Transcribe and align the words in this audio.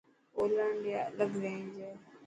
ٻولڻ 0.35 0.71
ري 0.83 0.91
الگ 1.05 1.31
رينج 1.43 1.69
هي. 1.83 1.91